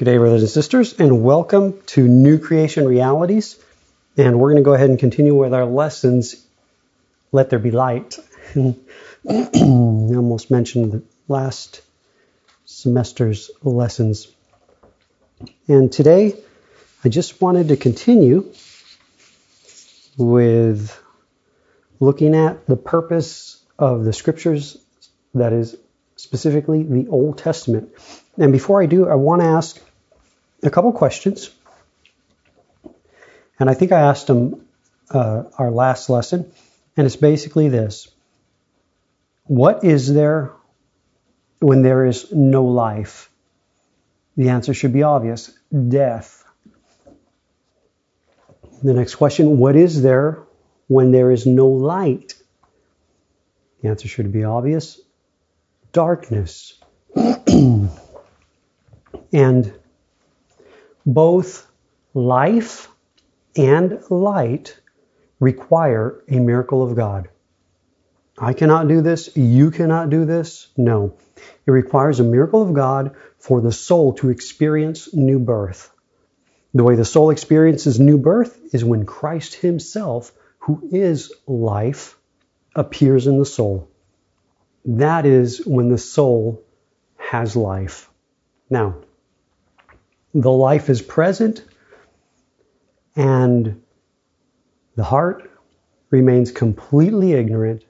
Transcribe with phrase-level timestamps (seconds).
[0.00, 3.62] Good day, brothers and sisters, and welcome to New Creation Realities.
[4.16, 6.42] And we're going to go ahead and continue with our lessons,
[7.32, 8.18] Let There Be Light.
[8.56, 8.74] I
[9.58, 11.82] almost mentioned the last
[12.64, 14.28] semester's lessons.
[15.68, 16.34] And today,
[17.04, 18.50] I just wanted to continue
[20.16, 20.98] with
[21.98, 24.78] looking at the purpose of the scriptures,
[25.34, 25.76] that is
[26.16, 27.92] specifically the Old Testament.
[28.38, 29.78] And before I do, I want to ask
[30.62, 31.50] a couple questions.
[33.58, 34.66] And I think I asked them
[35.10, 36.50] uh, our last lesson,
[36.96, 38.08] and it's basically this
[39.44, 40.52] What is there
[41.58, 43.30] when there is no life?
[44.36, 45.50] The answer should be obvious
[45.88, 46.44] death.
[48.82, 50.42] The next question What is there
[50.86, 52.34] when there is no light?
[53.82, 55.00] The answer should be obvious
[55.92, 56.74] darkness.
[57.16, 57.90] and
[61.14, 61.70] both
[62.14, 62.88] life
[63.56, 64.78] and light
[65.38, 67.28] require a miracle of God.
[68.38, 69.36] I cannot do this.
[69.36, 70.68] You cannot do this.
[70.76, 71.14] No.
[71.66, 75.90] It requires a miracle of God for the soul to experience new birth.
[76.72, 82.16] The way the soul experiences new birth is when Christ Himself, who is life,
[82.74, 83.88] appears in the soul.
[84.84, 86.62] That is when the soul
[87.16, 88.08] has life.
[88.70, 88.96] Now,
[90.34, 91.64] the life is present
[93.16, 93.82] and
[94.96, 95.50] the heart
[96.10, 97.84] remains completely ignorant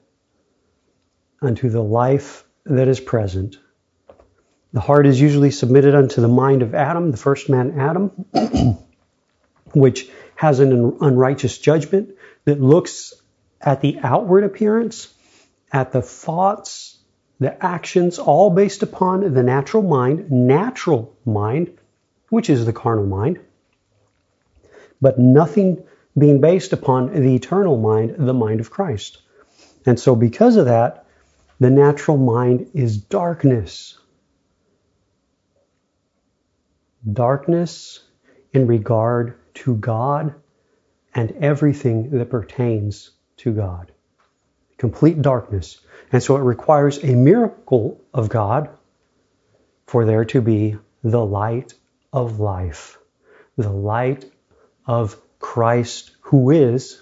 [1.41, 3.57] unto the life that is present.
[4.73, 8.25] The heart is usually submitted unto the mind of Adam, the first man Adam,
[9.73, 13.13] which has an unrighteous judgment that looks
[13.59, 15.13] at the outward appearance,
[15.71, 16.97] at the thoughts,
[17.39, 21.77] the actions, all based upon the natural mind, natural mind,
[22.31, 23.39] which is the carnal mind,
[25.01, 25.83] but nothing
[26.17, 29.21] being based upon the eternal mind, the mind of Christ.
[29.85, 31.05] And so, because of that,
[31.59, 33.99] the natural mind is darkness.
[37.11, 38.01] Darkness
[38.53, 40.33] in regard to God
[41.13, 43.91] and everything that pertains to God.
[44.77, 45.81] Complete darkness.
[46.13, 48.69] And so it requires a miracle of God
[49.85, 51.73] for there to be the light
[52.13, 52.97] of life,
[53.57, 54.29] the light
[54.85, 57.01] of Christ who is,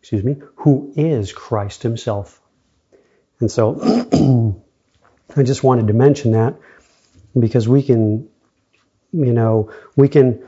[0.00, 2.40] excuse me, who is Christ himself.
[3.40, 3.80] And so
[5.36, 6.56] I just wanted to mention that
[7.38, 8.28] because we can,
[9.12, 10.44] you know, we can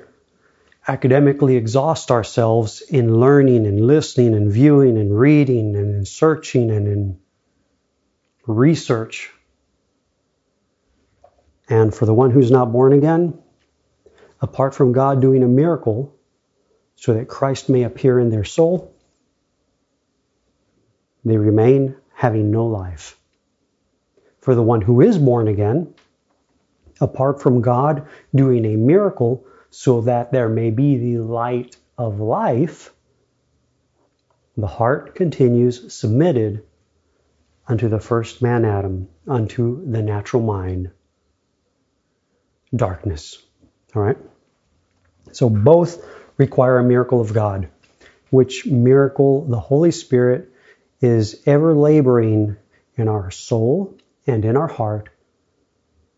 [0.86, 6.86] academically exhaust ourselves in learning and listening and viewing and reading and in searching and
[6.86, 7.18] in
[8.46, 9.30] research.
[11.68, 13.38] And for the one who's not born again,
[14.44, 16.14] apart from God doing a miracle
[16.96, 18.94] so that Christ may appear in their soul,
[21.24, 23.18] they remain having no life.
[24.42, 25.94] For the one who is born again,
[27.00, 32.92] apart from God doing a miracle so that there may be the light of life,
[34.58, 36.62] the heart continues submitted
[37.66, 40.90] unto the first man Adam, unto the natural mind,
[42.76, 43.38] darkness.
[43.96, 44.18] All right?
[45.32, 46.04] So both
[46.36, 47.68] require a miracle of God,
[48.30, 50.50] which miracle the Holy Spirit
[51.00, 52.56] is ever laboring
[52.96, 53.96] in our soul
[54.26, 55.08] and in our heart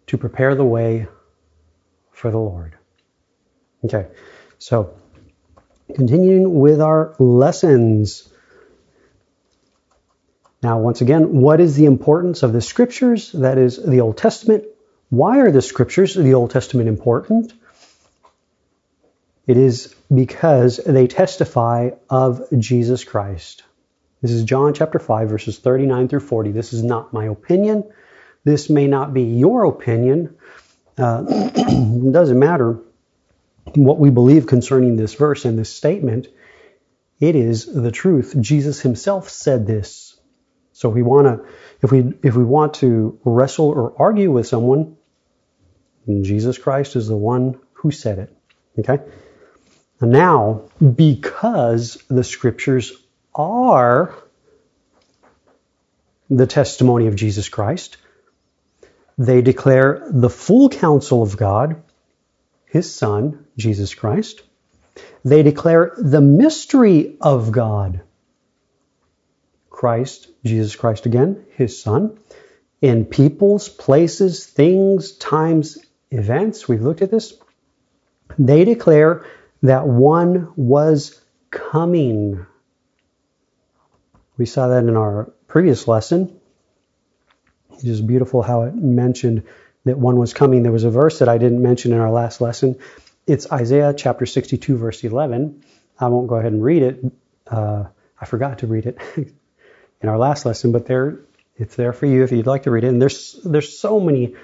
[0.07, 1.09] to prepare the way
[2.13, 2.77] for the Lord.
[3.85, 4.07] Okay,
[4.59, 4.97] so
[5.95, 8.29] continuing with our lessons.
[10.63, 13.33] Now, once again, what is the importance of the scriptures?
[13.33, 14.65] That is the Old Testament.
[15.11, 17.53] Why are the scriptures, the Old Testament, important?
[19.47, 23.63] It is because they testify of Jesus Christ.
[24.23, 26.53] This is John chapter 5, verses 39 through 40.
[26.53, 27.85] This is not my opinion.
[28.45, 30.37] This may not be your opinion.
[30.99, 32.81] Uh, it doesn't matter
[33.75, 36.29] what we believe concerning this verse and this statement.
[37.21, 38.35] It is the truth.
[38.41, 40.19] Jesus himself said this.
[40.73, 41.49] So we want to,
[41.83, 44.97] if we if we want to wrestle or argue with someone,
[46.07, 48.37] Jesus Christ is the one who said it.
[48.79, 49.03] Okay.
[50.01, 52.93] Now, because the scriptures
[53.35, 54.15] are
[56.29, 57.97] the testimony of Jesus Christ,
[59.17, 61.83] they declare the full counsel of God,
[62.67, 64.43] His Son, Jesus Christ.
[65.25, 68.03] They declare the mystery of God,
[69.71, 72.19] Christ, Jesus Christ again, His Son,
[72.83, 75.79] in peoples, places, things, times,
[76.11, 76.69] events.
[76.69, 77.35] We've looked at this.
[78.39, 79.25] They declare
[79.63, 81.21] that one was
[81.51, 82.47] coming.
[84.37, 86.39] We saw that in our previous lesson.
[87.71, 89.45] It is just beautiful how it mentioned
[89.85, 90.63] that one was coming.
[90.63, 92.79] There was a verse that I didn't mention in our last lesson.
[93.27, 95.65] It's Isaiah chapter 62, verse 11.
[95.99, 97.05] I won't go ahead and read it.
[97.47, 97.85] Uh,
[98.21, 98.99] I forgot to read it
[100.03, 101.21] in our last lesson, but there,
[101.57, 102.89] it's there for you if you'd like to read it.
[102.89, 104.37] And there's there's so many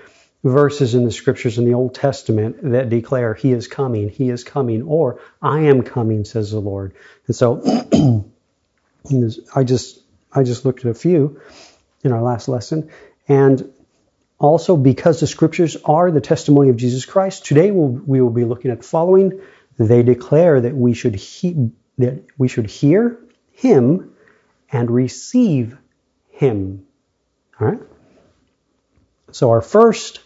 [0.42, 4.44] verses in the scriptures in the Old Testament that declare He is coming, He is
[4.44, 6.94] coming, or I am coming, says the Lord.
[7.26, 7.62] And so
[9.54, 10.00] I just
[10.32, 11.40] I just looked at a few
[12.02, 12.90] in our last lesson,
[13.28, 13.72] and
[14.38, 17.44] also because the scriptures are the testimony of Jesus Christ.
[17.44, 19.40] Today we'll, we will be looking at the following.
[19.78, 23.18] They declare that we should he, that we should hear
[23.52, 24.14] Him
[24.70, 25.78] and receive
[26.30, 26.86] Him.
[27.60, 27.80] All right.
[29.30, 30.20] So our first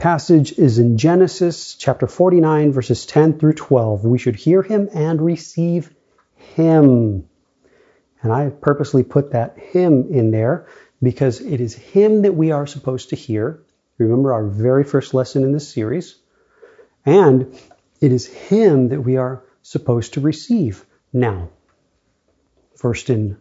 [0.00, 4.04] passage is in Genesis chapter 49, verses 10 through 12.
[4.04, 5.94] We should hear him and receive
[6.36, 7.28] him.
[8.22, 10.66] And I purposely put that him in there
[11.02, 13.62] because it is him that we are supposed to hear.
[13.98, 16.16] Remember our very first lesson in this series.
[17.04, 17.54] And
[18.00, 20.84] it is him that we are supposed to receive.
[21.12, 21.50] Now,
[22.74, 23.36] first in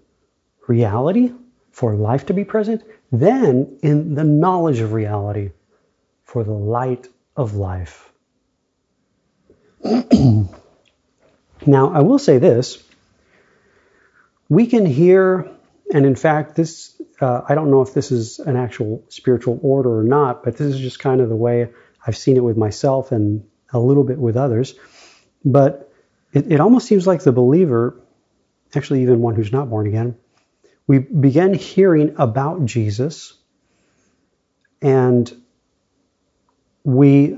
[0.67, 1.31] reality,
[1.71, 2.83] for life to be present,
[3.13, 5.51] then in the knowledge of reality
[6.29, 8.11] for the light of life.
[9.83, 10.49] now,
[11.65, 12.83] I will say this.
[14.47, 15.49] We can hear,
[15.91, 19.97] and in fact, this, uh, I don't know if this is an actual spiritual order
[19.97, 21.69] or not, but this is just kind of the way
[22.05, 23.43] I've seen it with myself and
[23.73, 24.75] a little bit with others.
[25.43, 25.91] But
[26.31, 27.99] it, it almost seems like the believer,
[28.75, 30.15] actually, even one who's not born again,
[30.85, 33.33] we begin hearing about Jesus
[34.79, 35.33] and
[36.89, 37.37] we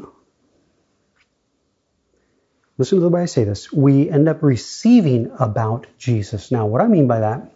[2.77, 3.71] listen to the way I say this.
[3.71, 6.51] We end up receiving about Jesus.
[6.51, 7.51] Now, what I mean by that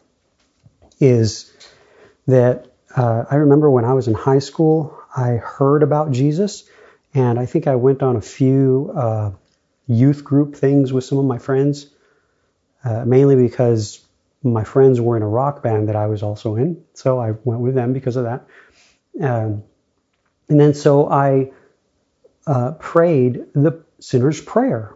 [1.00, 1.54] is
[2.28, 6.70] that uh, I remember when I was in high school, I heard about Jesus,
[7.14, 9.32] and I think I went on a few uh,
[9.88, 11.88] youth group things with some of my friends,
[12.84, 14.06] uh, mainly because
[14.44, 17.62] my friends were in a rock band that I was also in, so I went
[17.62, 18.46] with them because of that.
[19.22, 19.64] Um,
[20.50, 21.52] and then so I
[22.48, 24.96] uh, prayed the sinner's prayer.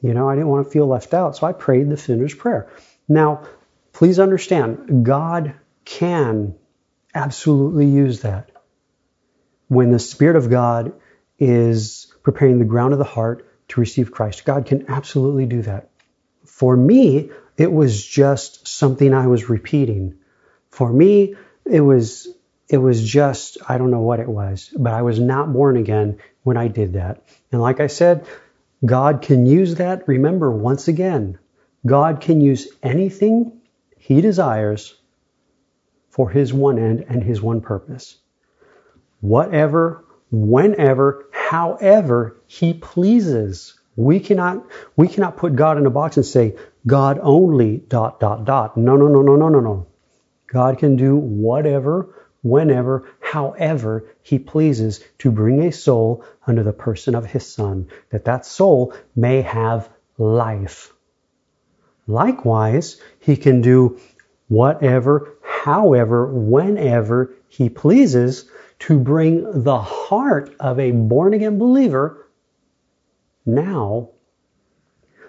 [0.00, 2.70] You know, I didn't want to feel left out, so I prayed the sinner's prayer.
[3.08, 3.46] Now,
[3.92, 5.54] please understand, God
[5.84, 6.54] can
[7.14, 8.50] absolutely use that.
[9.68, 10.92] When the Spirit of God
[11.38, 15.90] is preparing the ground of the heart to receive Christ, God can absolutely do that.
[16.46, 20.16] For me, it was just something I was repeating.
[20.70, 22.28] For me, it was
[22.68, 26.18] it was just I don't know what it was, but I was not born again
[26.42, 27.24] when I did that.
[27.52, 28.26] And like I said,
[28.84, 30.08] God can use that.
[30.08, 31.38] Remember, once again,
[31.86, 33.60] God can use anything
[33.98, 34.94] He desires
[36.10, 38.16] for His one end and His one purpose.
[39.20, 43.78] Whatever, whenever, however He pleases.
[43.96, 44.64] We cannot,
[44.96, 48.76] we cannot put God in a box and say, God only, dot, dot, dot.
[48.76, 49.86] No, no, no, no, no, no, no.
[50.46, 57.14] God can do whatever, whenever, however he pleases to bring a soul under the person
[57.14, 59.88] of his son, that that soul may have
[60.18, 60.92] life.
[62.06, 63.98] Likewise, he can do
[64.48, 68.48] whatever, however, whenever he pleases
[68.80, 72.26] to bring the heart of a born again believer
[73.44, 74.08] now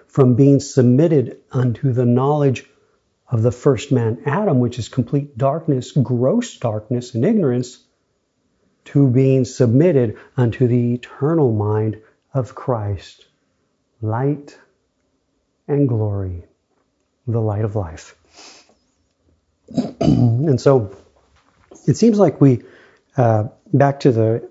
[0.06, 2.68] from being submitted unto the knowledge
[3.32, 7.82] of the first man, Adam, which is complete darkness, gross darkness and ignorance,
[8.84, 12.00] to being submitted unto the eternal mind
[12.34, 13.24] of Christ,
[14.02, 14.58] light
[15.66, 16.44] and glory,
[17.26, 18.16] the light of life.
[20.00, 20.94] and so
[21.86, 22.62] it seems like we,
[23.16, 24.50] uh, back to the,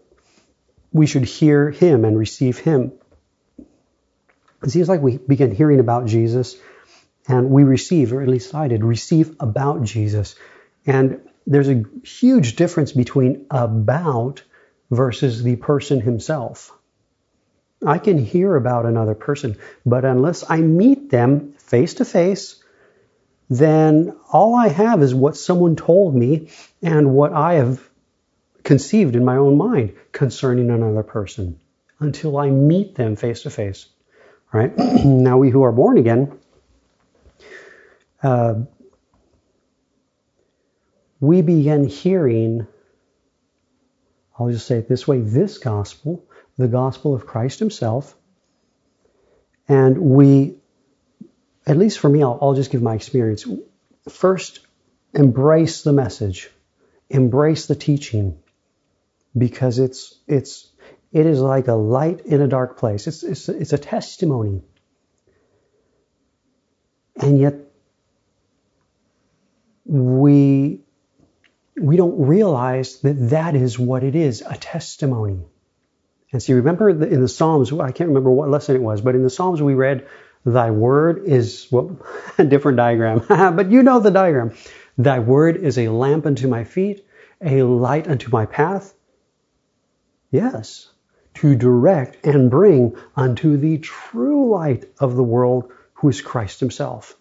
[0.92, 2.94] we should hear him and receive him.
[4.64, 6.56] It seems like we begin hearing about Jesus
[7.32, 10.36] and we receive, or at least I did, receive about Jesus.
[10.86, 14.44] And there's a huge difference between about
[14.90, 16.72] versus the person himself.
[17.86, 22.62] I can hear about another person, but unless I meet them face to face,
[23.50, 26.50] then all I have is what someone told me
[26.82, 27.82] and what I have
[28.64, 31.60] conceived in my own mind concerning another person
[32.00, 33.88] until I meet them face to face.
[34.52, 34.78] Right?
[35.06, 36.38] now we who are born again,
[38.24, 38.56] uh,
[41.20, 42.68] we begin hearing
[44.42, 46.26] I'll just say it this way this gospel,
[46.58, 48.16] the gospel of Christ Himself,
[49.68, 50.56] and we,
[51.68, 53.46] at least for me, I'll, I'll just give my experience.
[54.10, 54.62] First,
[55.14, 56.50] embrace the message,
[57.10, 58.40] embrace the teaching,
[59.38, 60.72] because it's it's
[61.12, 63.06] it is like a light in a dark place.
[63.06, 64.64] It's it's it's a testimony,
[67.16, 67.56] and yet
[69.86, 70.82] we
[71.80, 75.40] we don't realize that that is what it is a testimony.
[76.32, 79.24] And see, remember in the Psalms, I can't remember what lesson it was, but in
[79.24, 80.08] the Psalms we read,
[80.46, 81.98] Thy word is, well,
[82.38, 84.56] a different diagram, but you know the diagram.
[84.98, 87.06] Thy word is a lamp unto my feet,
[87.42, 88.94] a light unto my path.
[90.32, 90.90] Yes,
[91.36, 97.18] to direct and bring unto the true light of the world, who is Christ Himself.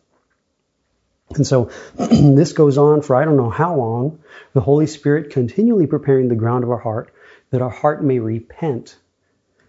[1.35, 4.21] And so this goes on for I don't know how long,
[4.53, 7.13] the Holy Spirit continually preparing the ground of our heart
[7.51, 8.97] that our heart may repent.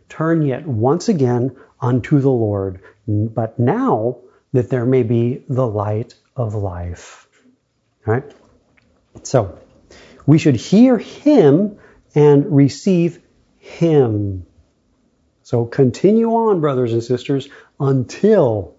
[0.09, 4.17] Turn yet once again unto the Lord, but now
[4.53, 7.27] that there may be the light of life.
[8.05, 8.31] All right?
[9.23, 9.59] So,
[10.25, 11.77] we should hear Him
[12.15, 13.21] and receive
[13.59, 14.45] Him.
[15.43, 17.49] So continue on, brothers and sisters,
[17.79, 18.75] until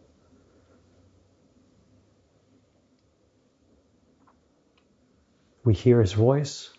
[5.64, 6.70] we hear His voice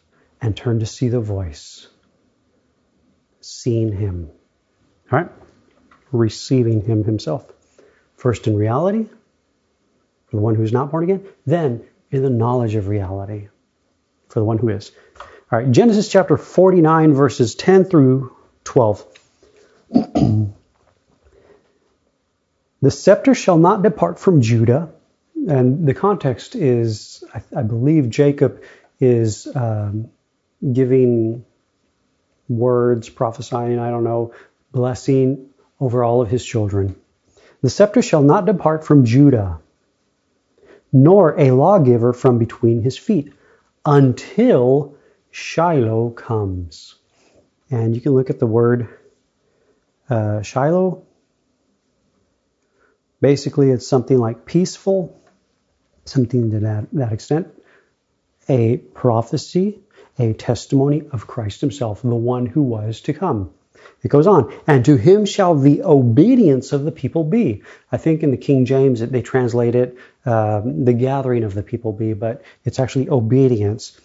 [0.42, 1.88] and turn to see the voice
[3.42, 4.30] seeing Him.
[5.12, 5.30] All right?
[6.12, 7.52] Receiving Him Himself.
[8.16, 9.06] First in reality,
[10.28, 13.50] for the one who's not born again, then in the knowledge of reality,
[14.30, 14.92] for the one who is.
[15.52, 19.06] All right, Genesis chapter 49, verses 10 through 12.
[19.92, 20.52] the
[22.90, 24.94] scepter shall not depart from Judah.
[25.48, 28.64] And the context is, I, I believe Jacob
[29.00, 30.10] is um,
[30.72, 31.44] giving
[32.48, 34.34] words, prophesying, I don't know,
[34.72, 36.96] blessing over all of his children.
[37.62, 39.60] The scepter shall not depart from Judah,
[40.92, 43.34] nor a lawgiver from between his feet,
[43.86, 44.96] until
[45.32, 46.96] Shiloh comes.
[47.72, 48.88] And you can look at the word
[50.10, 51.04] uh, Shiloh.
[53.20, 55.20] Basically, it's something like peaceful,
[56.06, 57.48] something to that, that extent,
[58.50, 59.80] a prophecy,
[60.20, 63.52] a testimony of Christ himself, the one who was to come.
[64.02, 67.64] It goes on, and to him shall the obedience of the people be.
[67.92, 71.94] I think in the King James they translate it um, the gathering of the people
[71.94, 74.00] be, but it's actually obedience.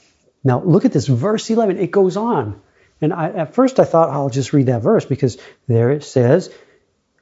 [0.44, 1.78] Now look at this verse 11.
[1.78, 2.60] It goes on,
[3.00, 6.52] and I, at first I thought I'll just read that verse because there it says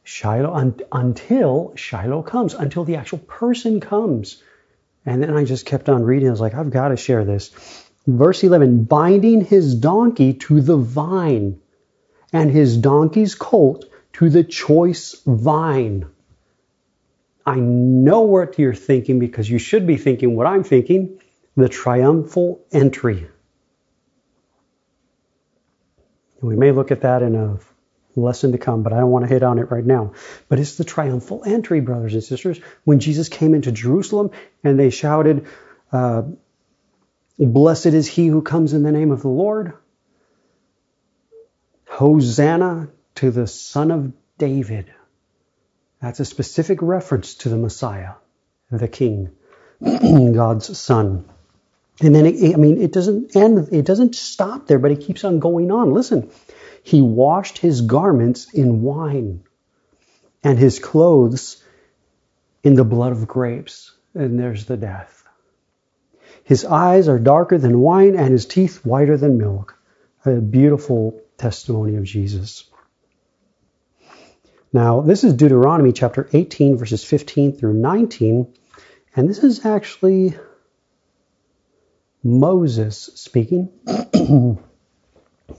[0.04, 4.42] Shiloh un, until Shiloh comes, until the actual person comes.
[5.06, 6.28] And then I just kept on reading.
[6.28, 7.50] I was like, I've got to share this.
[8.06, 11.60] Verse 11, binding his donkey to the vine
[12.32, 13.84] and his donkey's colt
[14.14, 16.06] to the choice vine.
[17.44, 21.20] I know what you're thinking because you should be thinking what I'm thinking
[21.56, 23.28] the triumphal entry.
[26.42, 27.58] We may look at that in a
[28.16, 30.14] lesson to come, but I don't want to hit on it right now.
[30.48, 32.58] But it's the triumphal entry, brothers and sisters.
[32.84, 34.30] When Jesus came into Jerusalem
[34.64, 35.46] and they shouted,
[35.92, 36.22] uh,
[37.38, 39.74] Blessed is he who comes in the name of the Lord.
[41.86, 44.92] Hosanna to the Son of David.
[46.00, 48.14] That's a specific reference to the Messiah,
[48.70, 49.30] the King,
[49.82, 51.28] God's Son.
[52.00, 55.24] And then, it, I mean, it doesn't end, it doesn't stop there, but it keeps
[55.24, 55.92] on going on.
[55.92, 56.30] Listen,
[56.86, 59.42] he washed his garments in wine
[60.44, 61.60] and his clothes
[62.62, 63.92] in the blood of grapes.
[64.14, 65.24] And there's the death.
[66.44, 69.76] His eyes are darker than wine and his teeth whiter than milk.
[70.24, 72.70] A beautiful testimony of Jesus.
[74.72, 78.54] Now, this is Deuteronomy chapter 18, verses 15 through 19,
[79.16, 80.36] and this is actually
[82.22, 83.72] Moses speaking.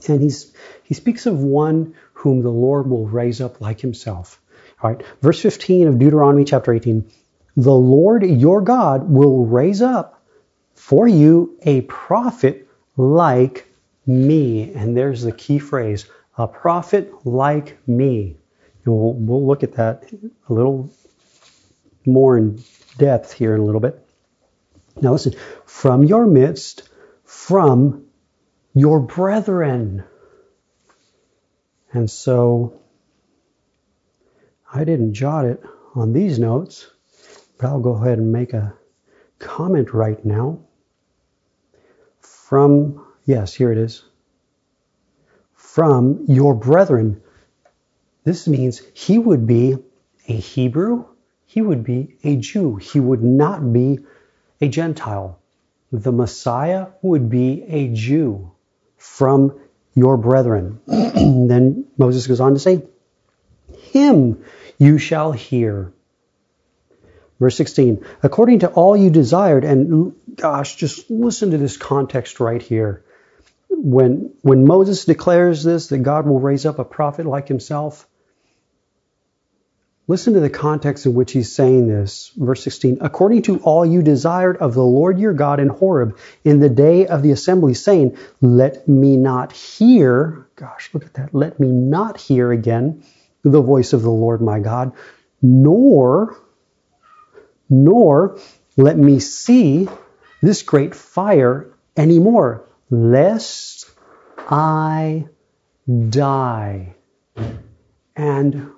[0.08, 0.52] and he's,
[0.82, 4.40] he speaks of one whom the Lord will raise up like himself.
[4.82, 7.10] All right, verse 15 of Deuteronomy chapter 18
[7.56, 10.22] The Lord your God will raise up
[10.74, 13.66] for you a prophet like
[14.06, 14.72] me.
[14.72, 18.36] And there's the key phrase a prophet like me.
[18.84, 20.10] We'll, we'll look at that
[20.48, 20.90] a little
[22.06, 22.62] more in
[22.96, 24.02] depth here in a little bit.
[25.00, 25.34] Now, listen
[25.66, 26.88] from your midst,
[27.24, 28.07] from
[28.74, 30.04] your brethren.
[31.92, 32.80] And so
[34.72, 35.62] I didn't jot it
[35.94, 36.90] on these notes,
[37.58, 38.74] but I'll go ahead and make a
[39.38, 40.60] comment right now
[42.20, 44.04] from, yes, here it is.
[45.54, 47.22] from your brethren.
[48.24, 49.76] This means he would be
[50.28, 51.06] a Hebrew,
[51.46, 54.00] he would be a Jew, he would not be
[54.60, 55.40] a Gentile.
[55.92, 58.52] The Messiah would be a Jew
[58.98, 59.58] from
[59.94, 60.80] your brethren.
[60.86, 62.82] then Moses goes on to say,
[63.92, 64.44] Him
[64.78, 65.92] you shall hear.
[67.40, 72.60] Verse 16, according to all you desired, and gosh, just listen to this context right
[72.60, 73.04] here.
[73.70, 78.08] When, when Moses declares this, that God will raise up a prophet like himself,
[80.08, 82.32] listen to the context in which he's saying this.
[82.36, 86.58] Verse 16, according to all you desired of the Lord your God in Horeb in
[86.58, 91.60] the day of the assembly, saying, let me not hear, gosh, look at that, let
[91.60, 93.04] me not hear again
[93.44, 94.92] the voice of the Lord my God,
[95.40, 96.36] nor
[97.70, 98.38] nor
[98.76, 99.88] let me see
[100.40, 103.90] this great fire anymore, lest
[104.38, 105.28] I
[106.08, 106.94] die.
[108.16, 108.70] And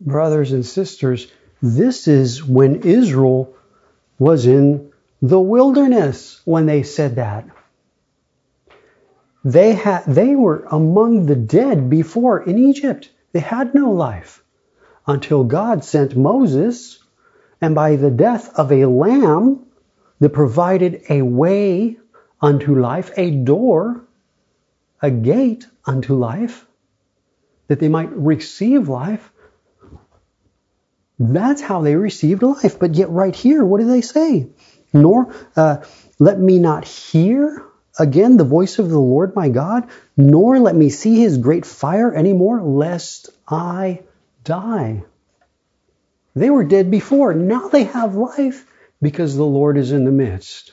[0.00, 1.30] brothers and sisters,
[1.62, 3.54] this is when Israel
[4.18, 4.92] was in
[5.22, 7.46] the wilderness when they said that.
[9.44, 13.10] They had they were among the dead before in Egypt.
[13.32, 14.42] They had no life
[15.06, 16.98] until God sent Moses,
[17.60, 19.66] and by the death of a lamb
[20.20, 21.98] that provided a way
[22.40, 24.02] unto life, a door,
[25.00, 26.66] a gate unto life,
[27.68, 29.32] that they might receive life.
[31.20, 32.78] That's how they received life.
[32.78, 34.48] But yet, right here, what do they say?
[34.94, 35.84] Nor uh,
[36.18, 37.62] let me not hear
[37.98, 42.12] again the voice of the Lord my God, nor let me see his great fire
[42.14, 44.00] anymore, lest I
[44.44, 45.04] die.
[46.34, 47.34] They were dead before.
[47.34, 48.66] Now they have life
[49.02, 50.72] because the Lord is in the midst.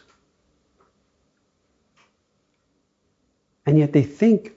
[3.65, 4.53] And yet they think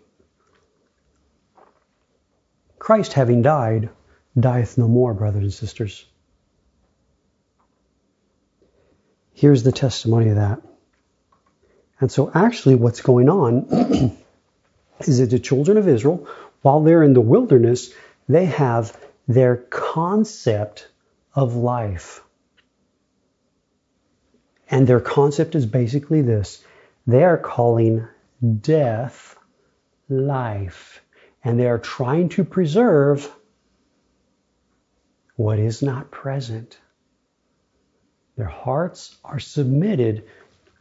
[2.79, 3.91] Christ, having died,
[4.39, 6.05] dieth no more, brothers and sisters.
[9.33, 10.61] Here's the testimony of that.
[12.01, 14.17] And so, actually, what's going on
[15.01, 16.27] is that the children of Israel,
[16.63, 17.93] while they're in the wilderness,
[18.29, 20.89] they have their concept
[21.35, 22.23] of life.
[24.71, 26.65] And their concept is basically this
[27.07, 28.07] they are calling
[28.61, 29.37] death
[30.09, 31.03] life.
[31.43, 33.31] And they are trying to preserve
[35.41, 36.79] what is not present.
[38.37, 40.25] Their hearts are submitted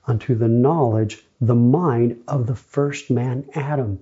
[0.06, 4.00] unto the knowledge, the mind of the first man, Adam,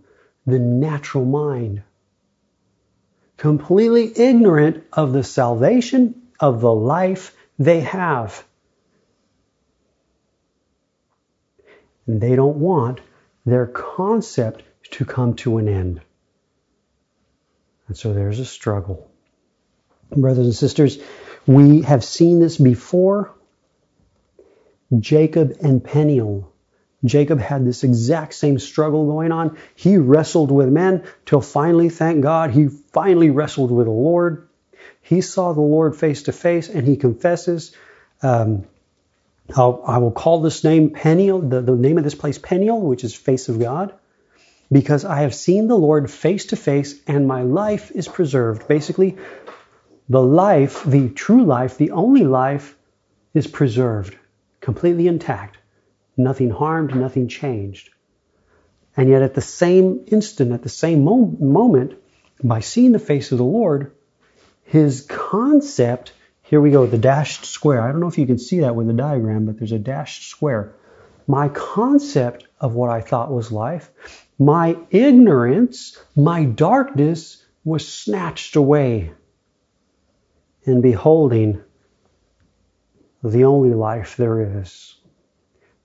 [0.47, 1.83] the natural mind
[3.37, 8.43] completely ignorant of the salvation of the life they have.
[12.07, 12.99] And they don't want
[13.45, 16.01] their concept to come to an end.
[17.87, 19.11] And so there's a struggle.
[20.11, 20.99] Brothers and sisters,
[21.45, 23.33] we have seen this before.
[24.99, 26.51] Jacob and Peniel
[27.05, 29.57] Jacob had this exact same struggle going on.
[29.75, 34.47] He wrestled with men till finally, thank God, he finally wrestled with the Lord.
[35.01, 37.75] He saw the Lord face to face and he confesses,
[38.23, 38.65] um,
[39.55, 43.13] I will call this name Peniel, the, the name of this place Peniel, which is
[43.13, 43.93] face of God,
[44.71, 48.67] because I have seen the Lord face to face and my life is preserved.
[48.67, 49.17] Basically,
[50.09, 52.77] the life, the true life, the only life
[53.33, 54.17] is preserved,
[54.61, 55.57] completely intact.
[56.15, 57.89] Nothing harmed, nothing changed.
[58.95, 61.93] And yet, at the same instant, at the same mo- moment,
[62.43, 63.91] by seeing the face of the Lord,
[64.63, 66.13] his concept
[66.47, 67.81] here we go, the dashed square.
[67.81, 70.29] I don't know if you can see that with the diagram, but there's a dashed
[70.29, 70.73] square.
[71.27, 73.91] My concept of what I thought was life,
[74.39, 79.11] my ignorance, my darkness was snatched away.
[80.67, 81.63] And beholding
[83.23, 84.97] the only life there is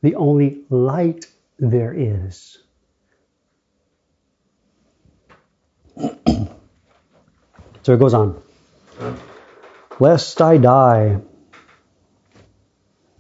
[0.03, 1.27] the only light
[1.59, 2.59] there is.
[7.83, 8.43] so it goes on.
[10.01, 11.21] Lest I die.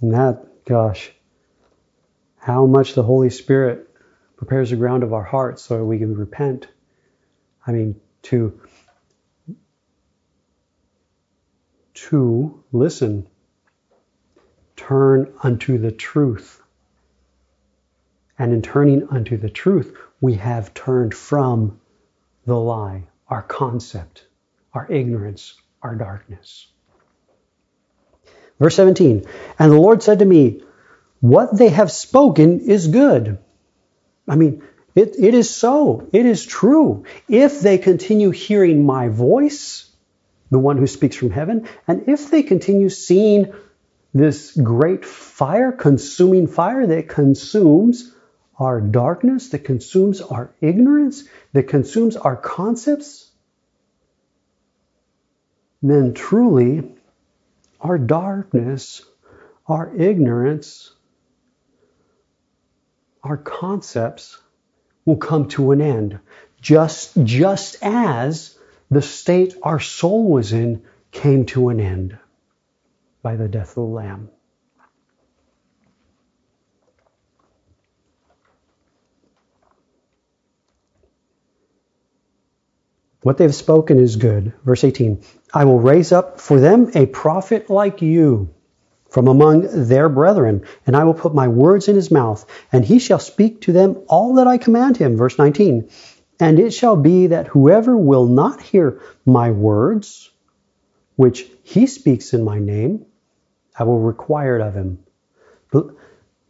[0.00, 1.12] And that, gosh,
[2.38, 3.88] how much the Holy Spirit
[4.36, 6.66] prepares the ground of our hearts so we can repent.
[7.64, 8.60] I mean, to
[12.08, 13.26] to listen,
[14.76, 16.60] turn unto the truth.
[18.38, 21.80] And in turning unto the truth, we have turned from
[22.44, 24.24] the lie, our concept,
[24.74, 26.66] our ignorance, our darkness.
[28.58, 29.24] Verse 17
[29.58, 30.62] And the Lord said to me,
[31.20, 33.38] What they have spoken is good.
[34.28, 34.62] I mean,
[34.94, 36.08] It, it is so.
[36.12, 37.04] It is true.
[37.28, 39.91] If they continue hearing my voice,
[40.52, 43.52] the one who speaks from heaven, and if they continue seeing
[44.12, 48.14] this great fire, consuming fire that consumes
[48.58, 53.30] our darkness, that consumes our ignorance, that consumes our concepts,
[55.82, 56.94] then truly
[57.80, 59.02] our darkness,
[59.66, 60.92] our ignorance,
[63.24, 64.38] our concepts
[65.06, 66.20] will come to an end.
[66.60, 68.58] Just, just as
[68.92, 72.18] the state our soul was in came to an end
[73.22, 74.28] by the death of the Lamb.
[83.22, 84.52] What they've spoken is good.
[84.64, 85.22] Verse 18
[85.54, 88.52] I will raise up for them a prophet like you
[89.08, 92.98] from among their brethren, and I will put my words in his mouth, and he
[92.98, 95.16] shall speak to them all that I command him.
[95.16, 95.88] Verse 19
[96.42, 100.28] And it shall be that whoever will not hear my words,
[101.14, 103.06] which he speaks in my name,
[103.78, 105.04] I will require it of him.
[105.70, 105.94] But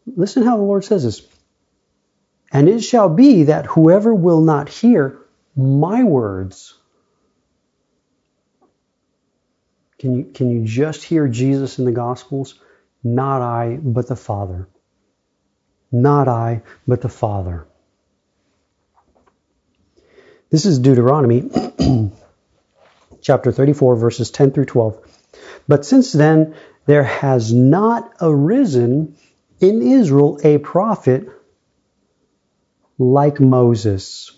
[0.07, 1.21] listen how the Lord says this.
[2.51, 5.19] And it shall be that whoever will not hear
[5.55, 6.73] my words.
[9.99, 12.59] Can you, can you just hear Jesus in the Gospels?
[13.05, 14.71] Not I, but the Father.
[15.93, 17.67] Not I, but the Father.
[20.53, 21.51] This is Deuteronomy
[23.23, 24.99] chapter 34, verses 10 through 12.
[25.67, 29.17] But since then, there has not arisen
[29.61, 31.27] in Israel a prophet
[32.99, 34.31] like Moses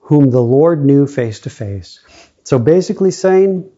[0.00, 2.00] whom the Lord knew face to face.
[2.44, 3.70] So basically saying,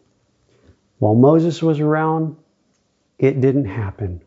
[0.97, 2.35] while Moses was around,
[3.17, 4.21] it didn't happen.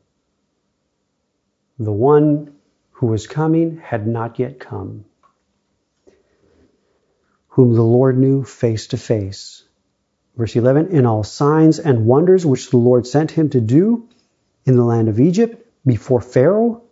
[1.78, 2.54] The one
[2.92, 5.04] who was coming had not yet come,
[7.52, 9.64] whom the Lord knew face to face.
[10.36, 14.08] Verse 11, in all signs and wonders which the Lord sent him to do
[14.64, 16.82] in the land of Egypt, before Pharaoh,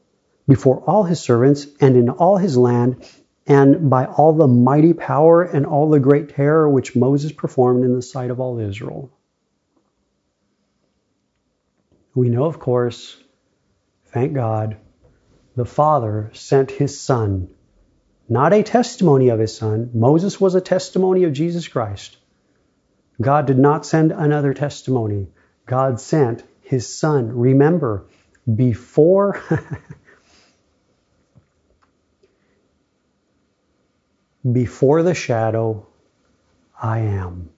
[0.46, 3.08] before all his servants, and in all his land,
[3.46, 7.94] and by all the mighty power and all the great terror which Moses performed in
[7.94, 9.10] the sight of all Israel.
[12.14, 13.16] We know, of course,
[14.06, 14.76] thank God,
[15.56, 17.48] the Father sent his Son,
[18.30, 19.90] not a testimony of his Son.
[19.92, 22.16] Moses was a testimony of Jesus Christ.
[23.20, 25.28] God did not send another testimony.
[25.66, 27.36] God sent his Son.
[27.36, 28.06] Remember,
[28.54, 29.42] before
[34.50, 35.86] Before the shadow,
[36.80, 37.50] I am.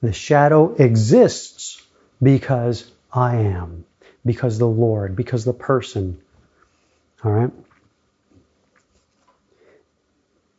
[0.00, 1.82] The shadow exists
[2.22, 3.84] because I am,
[4.24, 6.20] because the Lord, because the person.
[7.24, 7.50] All right?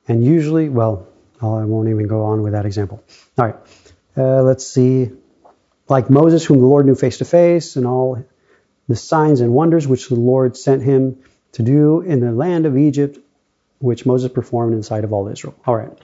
[0.08, 1.08] And usually, well,
[1.42, 3.04] I won't even go on with that example.
[3.38, 3.56] All right,
[4.18, 5.12] uh, let's see.
[5.90, 8.24] Like Moses, whom the Lord knew face to face, and all
[8.88, 12.78] the signs and wonders which the Lord sent him to do in the land of
[12.78, 13.18] Egypt,
[13.80, 15.56] which Moses performed in the sight of all Israel.
[15.66, 15.98] All right.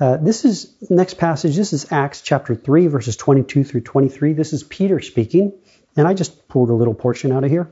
[0.00, 1.56] Uh, this is next passage.
[1.56, 4.32] This is Acts chapter 3, verses 22 through 23.
[4.32, 5.52] This is Peter speaking,
[5.96, 7.68] and I just pulled a little portion out of here.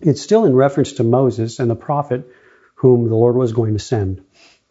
[0.00, 2.28] It's still in reference to Moses and the prophet
[2.74, 4.24] whom the Lord was going to send.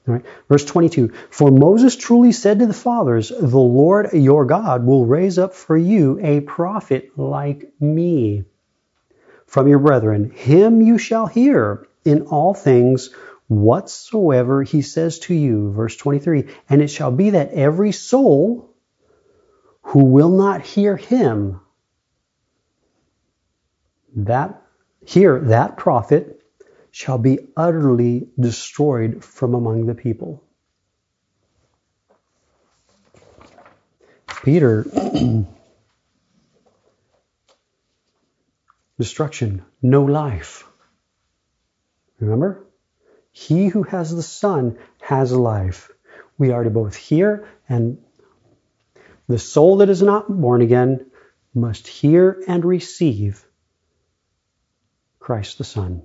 [0.10, 0.26] Right.
[0.48, 5.38] Verse 22 For Moses truly said to the fathers, The Lord your God will raise
[5.38, 8.44] up for you a prophet like me
[9.46, 10.32] from your brethren.
[10.32, 13.12] Him you shall hear in all things
[13.48, 15.72] whatsoever he says to you.
[15.72, 18.74] Verse 23 And it shall be that every soul
[19.84, 21.62] who will not hear him,
[24.16, 24.62] that
[25.06, 26.39] hear that prophet,
[26.92, 30.44] shall be utterly destroyed from among the people.
[34.44, 34.86] Peter,
[38.98, 40.66] destruction, no life.
[42.20, 42.66] Remember?
[43.32, 45.92] He who has the Son has life.
[46.38, 48.00] We are to both hear and
[49.28, 51.06] the soul that is not born again
[51.54, 53.46] must hear and receive
[55.20, 56.02] Christ the Son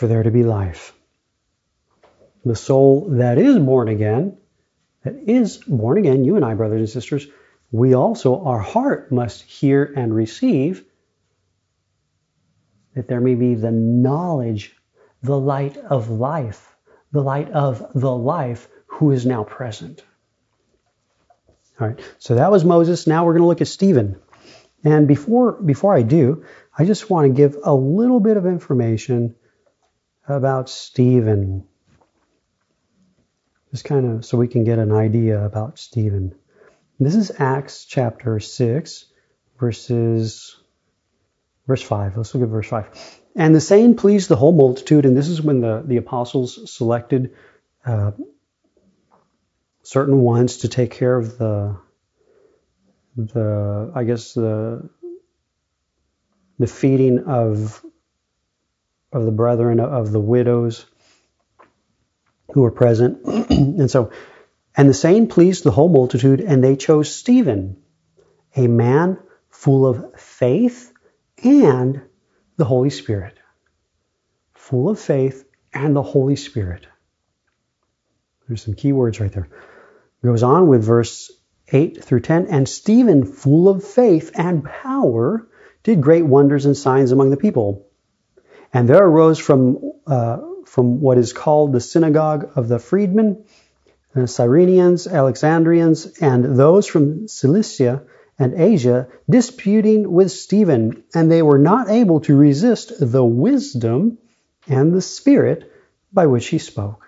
[0.00, 0.94] for there to be life.
[2.42, 4.38] The soul that is born again,
[5.04, 7.26] that is born again, you and I, brothers and sisters,
[7.70, 10.86] we also, our heart must hear and receive
[12.94, 14.74] that there may be the knowledge,
[15.22, 16.74] the light of life,
[17.12, 20.02] the light of the life who is now present.
[21.78, 23.06] All right, so that was Moses.
[23.06, 24.18] Now we're going to look at Stephen.
[24.82, 29.34] And before, before I do, I just want to give a little bit of information
[30.28, 31.66] about Stephen.
[33.70, 36.34] Just kind of so we can get an idea about Stephen.
[36.98, 39.04] This is Acts chapter 6,
[39.58, 40.60] verses
[41.66, 42.16] verse 5.
[42.16, 43.20] Let's look at verse 5.
[43.36, 47.34] And the saying pleased the whole multitude, and this is when the, the apostles selected
[47.86, 48.10] uh,
[49.82, 51.76] certain ones to take care of the
[53.16, 54.88] the I guess the
[56.58, 57.84] the feeding of
[59.12, 60.86] of the brethren of the widows
[62.52, 63.24] who were present.
[63.50, 64.10] and so
[64.76, 67.76] and the saying pleased the whole multitude, and they chose Stephen,
[68.56, 69.18] a man
[69.48, 70.92] full of faith
[71.42, 72.00] and
[72.56, 73.36] the Holy Spirit.
[74.54, 76.86] Full of faith and the Holy Spirit.
[78.46, 79.48] There's some key words right there.
[80.22, 81.30] Goes on with verse
[81.72, 82.46] 8 through 10.
[82.46, 85.48] And Stephen, full of faith and power,
[85.82, 87.89] did great wonders and signs among the people.
[88.72, 93.44] And there arose from, uh, from what is called the synagogue of the freedmen,
[94.14, 98.02] the Cyrenians, Alexandrians, and those from Cilicia
[98.38, 104.18] and Asia disputing with Stephen, and they were not able to resist the wisdom
[104.66, 105.70] and the spirit
[106.12, 107.04] by which he spoke.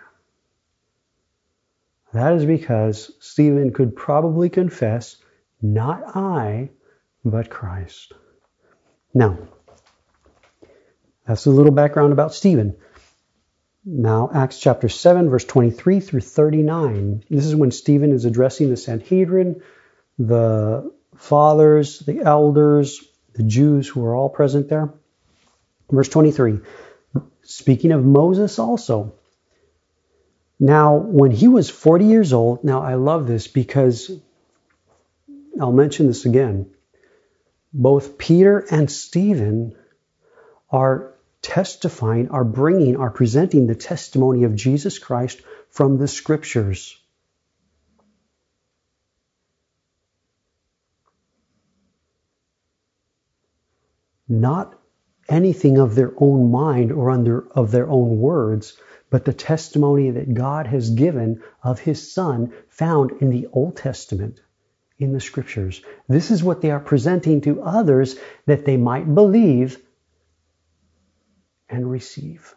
[2.13, 5.17] That is because Stephen could probably confess,
[5.63, 6.71] not I,
[7.25, 8.13] but Christ.
[9.15, 9.39] Now,
[11.27, 12.77] that's a little background about Stephen.
[13.85, 17.25] Now, Acts chapter 7, verse 23 through 39.
[17.29, 19.63] This is when Stephen is addressing the Sanhedrin,
[20.19, 23.05] the fathers, the elders,
[23.35, 24.93] the Jews who are all present there.
[25.91, 26.61] Verse 23.
[27.43, 29.15] Speaking of Moses also,
[30.63, 34.13] now, when he was 40 years old, now I love this because
[35.61, 36.71] I'll mention this again.
[37.73, 39.75] Both Peter and Stephen
[40.73, 46.99] are testifying, are bringing, are presenting the testimony of Jesus Christ from the scriptures.
[54.29, 54.79] Not
[55.29, 58.79] anything of their own mind or under of their own words,
[59.11, 64.41] but the testimony that God has given of his son found in the Old Testament,
[64.99, 65.83] in the scriptures.
[66.09, 69.79] This is what they are presenting to others that they might believe
[71.73, 72.55] and receive.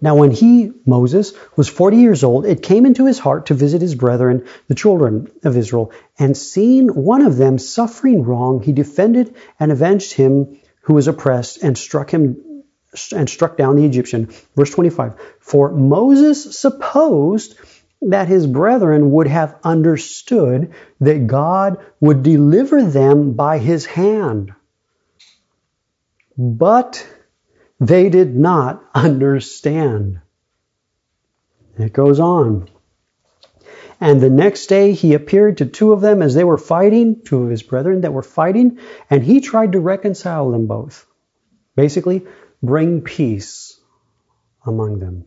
[0.00, 3.80] Now, when he, Moses, was 40 years old, it came into his heart to visit
[3.80, 9.34] his brethren, the children of Israel, and seeing one of them suffering wrong, he defended
[9.58, 12.64] and avenged him who was oppressed and struck him
[13.12, 14.30] and struck down the Egyptian.
[14.54, 15.14] Verse 25.
[15.40, 17.58] For Moses supposed
[18.02, 24.54] that his brethren would have understood that God would deliver them by his hand.
[26.36, 27.06] But
[27.80, 30.20] they did not understand.
[31.78, 32.68] It goes on.
[34.00, 37.42] And the next day he appeared to two of them as they were fighting, two
[37.42, 41.06] of his brethren that were fighting, and he tried to reconcile them both.
[41.74, 42.26] Basically,
[42.62, 43.78] bring peace
[44.64, 45.24] among them.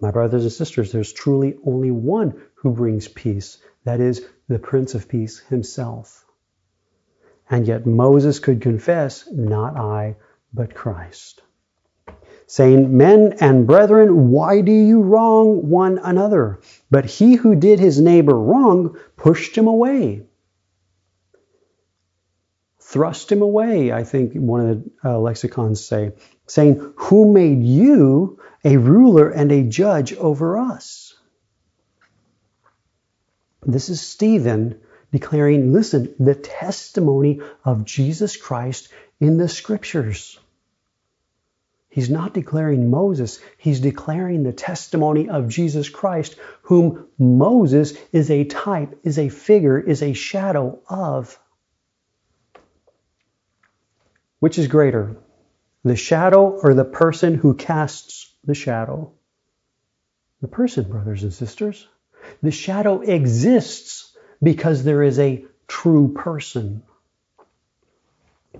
[0.00, 3.58] My brothers and sisters, there's truly only one who brings peace.
[3.84, 6.24] That is the Prince of Peace himself.
[7.50, 10.16] And yet Moses could confess, not I,
[10.52, 11.42] but Christ.
[12.48, 16.60] Saying, Men and brethren, why do you wrong one another?
[16.90, 20.24] But he who did his neighbor wrong pushed him away
[22.88, 26.12] thrust him away, I think one of the uh, lexicons say,
[26.46, 31.14] saying, Who made you a ruler and a judge over us?
[33.66, 34.80] This is Stephen
[35.12, 38.88] declaring, listen, the testimony of Jesus Christ
[39.20, 40.38] in the scriptures.
[41.98, 48.44] He's not declaring Moses, he's declaring the testimony of Jesus Christ, whom Moses is a
[48.44, 51.36] type, is a figure, is a shadow of.
[54.38, 55.16] Which is greater,
[55.82, 59.10] the shadow or the person who casts the shadow?
[60.40, 61.88] The person, brothers and sisters.
[62.44, 66.84] The shadow exists because there is a true person.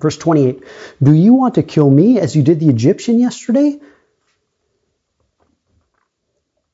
[0.01, 0.63] Verse 28
[1.03, 3.81] Do you want to kill me as you did the Egyptian yesterday?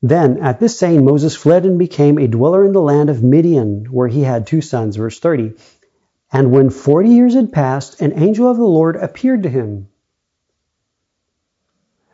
[0.03, 3.87] Then, at this saying, Moses fled and became a dweller in the land of Midian,
[3.87, 4.97] where he had two sons.
[4.97, 5.55] Verse 30.
[6.31, 9.89] And when forty years had passed, an angel of the Lord appeared to him.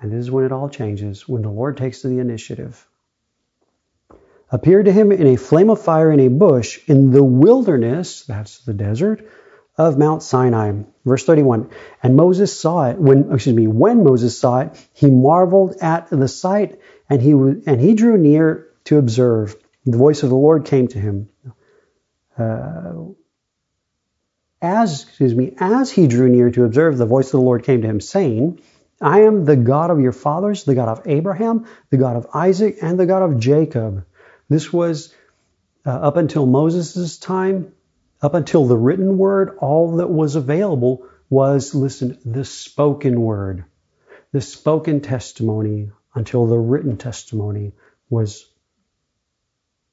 [0.00, 2.86] And this is when it all changes, when the Lord takes the initiative.
[4.52, 8.58] Appeared to him in a flame of fire in a bush in the wilderness, that's
[8.64, 9.26] the desert,
[9.80, 10.82] of Mount Sinai.
[11.06, 11.70] Verse 31.
[12.02, 16.28] And Moses saw it when, excuse me, when Moses saw it, he marveled at the
[16.28, 19.56] sight and he, and he drew near to observe.
[19.86, 21.30] The voice of the Lord came to him.
[22.38, 22.92] Uh,
[24.60, 27.80] as, excuse me, as he drew near to observe, the voice of the Lord came
[27.80, 28.60] to him saying,
[29.00, 32.76] I am the God of your fathers, the God of Abraham, the God of Isaac,
[32.82, 34.04] and the God of Jacob.
[34.50, 35.14] This was
[35.86, 37.72] uh, up until Moses' time,
[38.22, 43.64] up until the written word, all that was available was, listen, the spoken word,
[44.32, 47.72] the spoken testimony until the written testimony
[48.08, 48.46] was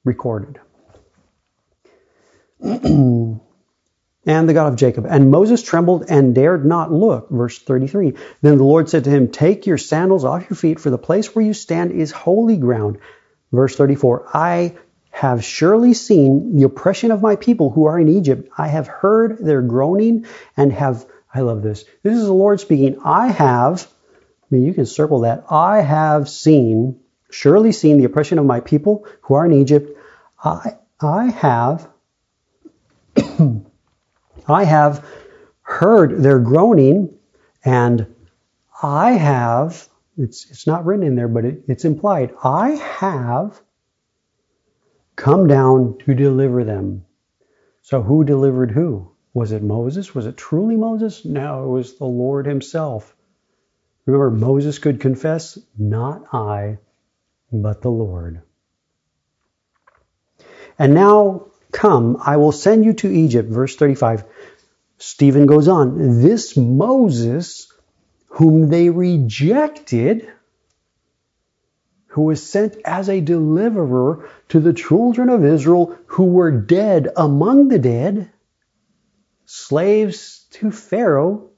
[0.04, 0.58] recorded.
[4.28, 5.06] and the God of Jacob.
[5.06, 7.30] And Moses trembled and dared not look.
[7.30, 8.14] Verse 33.
[8.42, 11.34] Then the Lord said to him, Take your sandals off your feet, for the place
[11.34, 12.98] where you stand is holy ground.
[13.52, 14.28] Verse 34.
[14.34, 14.76] I
[15.18, 18.48] have surely seen the oppression of my people who are in Egypt.
[18.56, 20.26] I have heard their groaning
[20.56, 21.84] and have, I love this.
[22.04, 23.00] This is the Lord speaking.
[23.04, 25.42] I have, I mean, you can circle that.
[25.50, 27.00] I have seen,
[27.30, 29.98] surely seen the oppression of my people who are in Egypt.
[30.44, 31.88] I, I have,
[34.46, 35.04] I have
[35.62, 37.12] heard their groaning
[37.64, 38.14] and
[38.80, 42.32] I have, it's, it's not written in there, but it, it's implied.
[42.44, 43.60] I have
[45.18, 47.04] come down to deliver them.
[47.82, 49.10] So who delivered who?
[49.34, 50.14] Was it Moses?
[50.14, 51.24] Was it truly Moses?
[51.24, 53.14] No, it was the Lord himself.
[54.06, 56.78] Remember, Moses could confess, not I,
[57.52, 58.42] but the Lord.
[60.78, 63.50] And now come, I will send you to Egypt.
[63.50, 64.24] Verse 35.
[64.98, 66.22] Stephen goes on.
[66.22, 67.72] This Moses,
[68.28, 70.28] whom they rejected,
[72.08, 77.68] who was sent as a deliverer to the children of Israel who were dead among
[77.68, 78.30] the dead,
[79.44, 81.50] slaves to Pharaoh,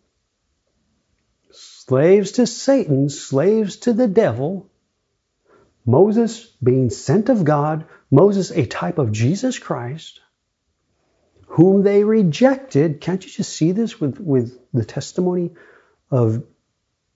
[1.53, 4.69] slaves to Satan, slaves to the devil.
[5.87, 10.21] Moses being sent of God, Moses a type of Jesus Christ,
[11.47, 13.01] whom they rejected.
[13.01, 15.53] Can't you just see this with, with the testimony
[16.11, 16.45] of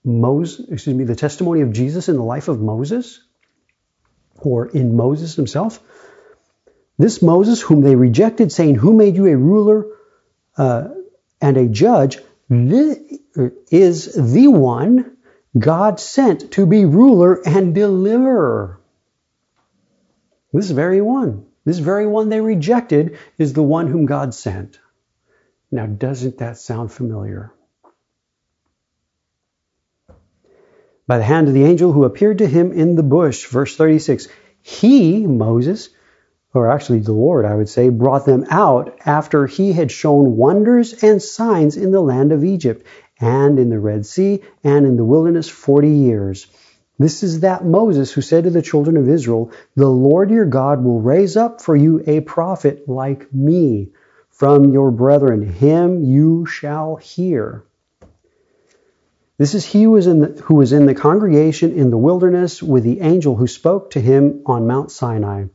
[0.05, 3.24] Moses, excuse me, the testimony of Jesus in the life of Moses
[4.39, 5.79] or in Moses himself.
[6.97, 9.85] This Moses, whom they rejected, saying, Who made you a ruler
[10.57, 10.89] uh,
[11.41, 12.19] and a judge,
[12.49, 12.97] This
[13.69, 15.17] is the one
[15.57, 18.79] God sent to be ruler and deliverer.
[20.53, 24.79] This very one, this very one they rejected, is the one whom God sent.
[25.71, 27.51] Now, doesn't that sound familiar?
[31.07, 33.45] By the hand of the angel who appeared to him in the bush.
[33.47, 34.27] Verse 36.
[34.61, 35.89] He, Moses,
[36.53, 41.03] or actually the Lord, I would say, brought them out after he had shown wonders
[41.03, 42.85] and signs in the land of Egypt
[43.19, 46.47] and in the Red Sea and in the wilderness 40 years.
[46.97, 50.83] This is that Moses who said to the children of Israel, The Lord your God
[50.83, 53.89] will raise up for you a prophet like me
[54.29, 55.41] from your brethren.
[55.41, 57.65] Him you shall hear.
[59.37, 62.63] This is he who was, in the, who was in the congregation in the wilderness
[62.63, 65.45] with the angel who spoke to him on Mount Sinai,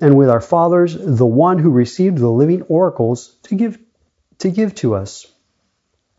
[0.00, 3.78] and with our fathers, the one who received the living oracles to give
[4.38, 5.26] to give to us.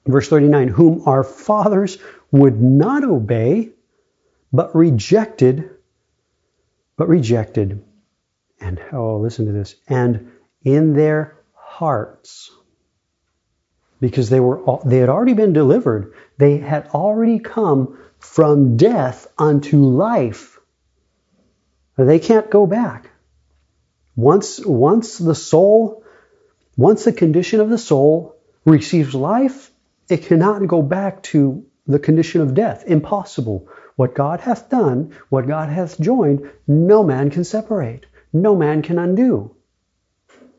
[0.06, 1.98] Verse 39, whom our fathers
[2.32, 3.70] would not obey,
[4.54, 5.70] but rejected,
[6.96, 7.84] but rejected.
[8.60, 9.76] And oh, listen to this.
[9.88, 10.32] And
[10.64, 12.50] in their hearts
[14.00, 16.14] because they were all, they had already been delivered.
[16.38, 20.60] They had already come from death unto life.
[21.98, 23.10] They can't go back.
[24.16, 26.04] Once once the soul,
[26.76, 29.72] once the condition of the soul receives life,
[30.10, 32.84] it cannot go back to the condition of death.
[32.86, 33.68] Impossible.
[33.96, 38.06] What God hath done, what God hath joined, no man can separate.
[38.32, 39.57] No man can undo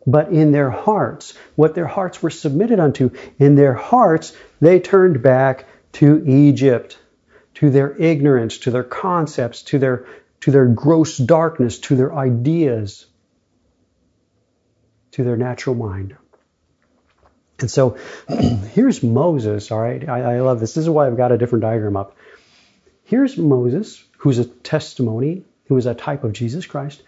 [0.09, 5.23] but in their hearts, what their hearts were submitted unto, in their hearts, they turned
[5.23, 6.99] back to Egypt,
[7.55, 10.07] to their ignorance, to their concepts, to their,
[10.41, 13.05] to their gross darkness, to their ideas,
[15.11, 16.17] to their natural mind.
[17.59, 17.99] And so
[18.73, 20.09] here's Moses, all right?
[20.09, 20.73] I, I love this.
[20.73, 22.17] This is why I've got a different diagram up.
[23.05, 27.03] Here's Moses, who's a testimony, who is a type of Jesus Christ.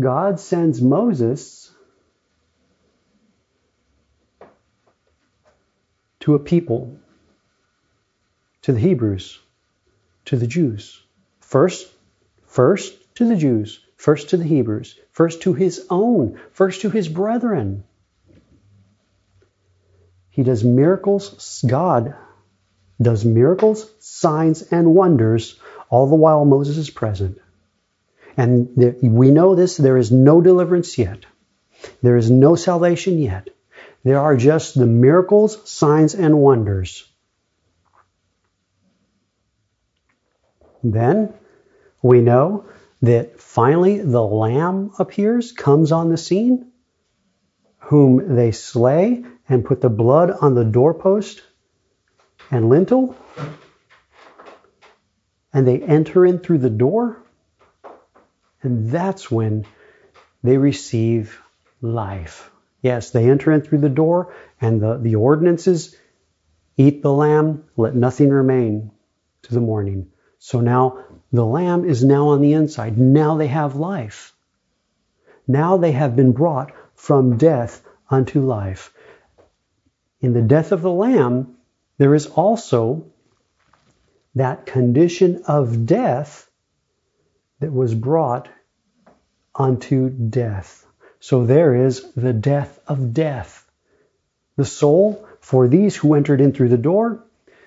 [0.00, 1.67] God sends Moses
[6.28, 6.94] to a people,
[8.60, 9.40] to the Hebrews,
[10.26, 11.02] to the Jews.
[11.40, 11.90] First,
[12.44, 17.08] first to the Jews, first to the Hebrews, first to his own, first to his
[17.08, 17.82] brethren.
[20.28, 21.64] He does miracles.
[21.66, 22.14] God
[23.00, 25.58] does miracles, signs, and wonders
[25.88, 27.40] all the while Moses is present.
[28.36, 31.24] And there, we know this, there is no deliverance yet.
[32.02, 33.48] There is no salvation yet.
[34.04, 37.04] There are just the miracles, signs, and wonders.
[40.82, 41.34] Then
[42.02, 42.66] we know
[43.02, 46.70] that finally the Lamb appears, comes on the scene,
[47.78, 51.42] whom they slay and put the blood on the doorpost
[52.50, 53.16] and lintel,
[55.52, 57.22] and they enter in through the door,
[58.62, 59.66] and that's when
[60.42, 61.40] they receive
[61.80, 62.50] life.
[62.80, 65.96] Yes, they enter in through the door, and the, the ordinances
[66.76, 68.92] eat the lamb, let nothing remain
[69.42, 70.10] to the morning.
[70.38, 72.96] So now the lamb is now on the inside.
[72.96, 74.34] Now they have life.
[75.46, 78.92] Now they have been brought from death unto life.
[80.20, 81.56] In the death of the lamb,
[81.96, 83.06] there is also
[84.34, 86.48] that condition of death
[87.60, 88.48] that was brought
[89.54, 90.87] unto death.
[91.20, 93.66] So there is the death of death.
[94.56, 97.24] The soul, for these who entered in through the door,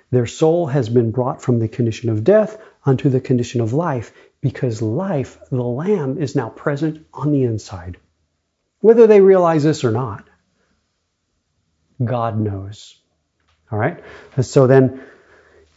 [0.09, 4.13] their soul has been brought from the condition of death unto the condition of life
[4.41, 7.97] because life, the Lamb, is now present on the inside.
[8.79, 10.27] Whether they realize this or not,
[12.03, 12.97] God knows.
[13.71, 14.03] All right?
[14.41, 15.01] So then,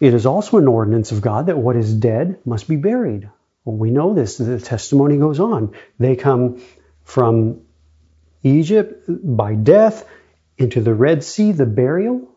[0.01, 3.31] it is also an ordinance of God that what is dead must be buried.
[3.65, 4.39] Well, we know this.
[4.39, 5.75] The testimony goes on.
[5.99, 6.63] They come
[7.05, 7.63] from
[8.45, 10.07] Egypt by death
[10.57, 12.29] into the Red Sea, the burial.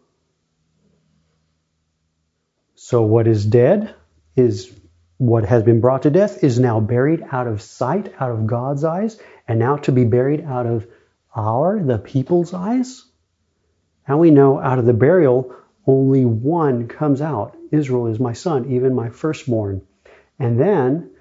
[2.76, 3.94] So what is dead
[4.36, 4.72] is
[5.18, 8.84] what has been brought to death is now buried out of sight, out of God's
[8.84, 10.88] eyes, and now to be buried out of
[11.36, 13.04] our, the people's eyes.
[14.08, 15.54] And we know out of the burial,
[15.86, 17.58] only one comes out.
[17.72, 19.82] Israel is my son, even my firstborn.
[20.40, 21.12] And then,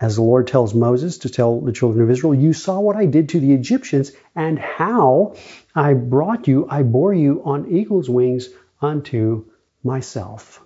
[0.00, 3.06] as the Lord tells Moses to tell the children of Israel, you saw what I
[3.06, 5.36] did to the Egyptians and how
[5.74, 8.48] I brought you, I bore you on eagle's wings
[8.80, 9.46] unto
[9.82, 10.60] myself.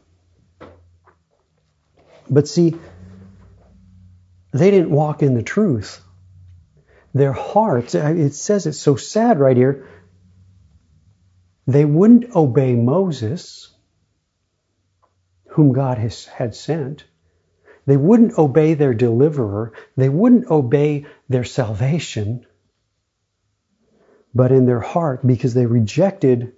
[2.31, 2.75] But see,
[4.53, 6.01] they didn't walk in the truth.
[7.15, 9.87] Their hearts, it says it's so sad right here,
[11.67, 13.75] they wouldn't obey Moses,
[15.49, 17.05] whom God has, had sent.
[17.89, 19.73] They wouldn't obey their deliverer.
[19.97, 22.45] They wouldn't obey their salvation.
[24.35, 26.53] But in their heart, because they rejected,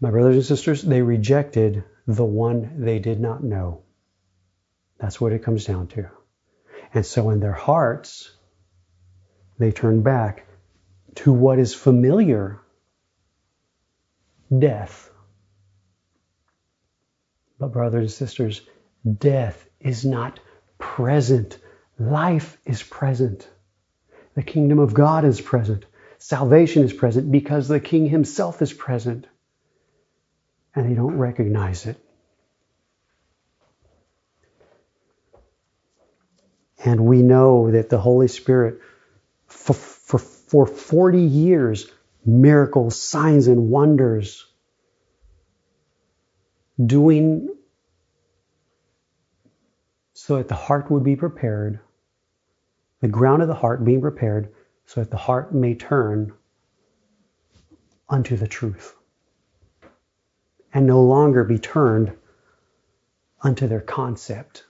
[0.00, 3.82] my brothers and sisters, they rejected the one they did not know.
[4.98, 6.08] That's what it comes down to.
[6.94, 8.30] And so in their hearts,
[9.58, 10.46] they turn back
[11.16, 12.60] to what is familiar
[14.56, 15.10] death.
[17.58, 18.62] But, brothers and sisters,
[19.06, 20.40] death is not
[20.78, 21.58] present.
[21.98, 23.48] Life is present.
[24.34, 25.86] The kingdom of God is present.
[26.18, 29.26] Salvation is present because the King himself is present
[30.74, 31.98] and they don't recognize it.
[36.84, 38.80] And we know that the Holy Spirit,
[39.46, 41.90] for, for, for 40 years,
[42.24, 44.46] miracles, signs, and wonders,
[46.84, 47.55] doing
[50.26, 51.78] so that the heart would be prepared,
[53.00, 54.52] the ground of the heart being prepared,
[54.84, 56.32] so that the heart may turn
[58.08, 58.96] unto the truth
[60.74, 62.12] and no longer be turned
[63.40, 64.64] unto their concept.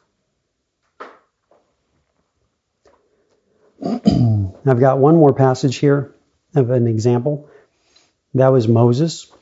[3.83, 6.15] I've got one more passage here
[6.55, 7.49] of an example.
[8.35, 9.33] That was Moses.